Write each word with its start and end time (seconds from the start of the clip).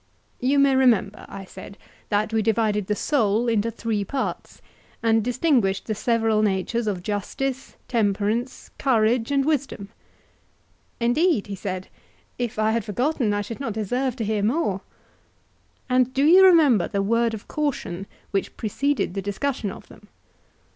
You 0.39 0.57
may 0.57 0.75
remember, 0.75 1.27
I 1.29 1.45
said, 1.45 1.77
that 2.09 2.33
we 2.33 2.41
divided 2.41 2.87
the 2.87 2.95
soul 2.95 3.47
into 3.47 3.69
three 3.69 4.03
parts; 4.03 4.59
and 5.03 5.23
distinguished 5.23 5.85
the 5.85 5.93
several 5.93 6.41
natures 6.41 6.87
of 6.87 7.03
justice, 7.03 7.75
temperance, 7.87 8.71
courage, 8.79 9.29
and 9.31 9.45
wisdom? 9.45 9.89
Indeed, 10.99 11.45
he 11.45 11.55
said, 11.55 11.87
if 12.39 12.57
I 12.57 12.71
had 12.71 12.83
forgotten, 12.83 13.31
I 13.31 13.41
should 13.41 13.59
not 13.59 13.73
deserve 13.73 14.15
to 14.15 14.25
hear 14.25 14.41
more. 14.41 14.81
And 15.87 16.11
do 16.11 16.25
you 16.25 16.43
remember 16.45 16.87
the 16.87 17.03
word 17.03 17.35
of 17.35 17.47
caution 17.47 18.07
which 18.31 18.57
preceded 18.57 19.13
the 19.13 19.21
discussion 19.21 19.69
of 19.71 19.87
them? 19.87 20.07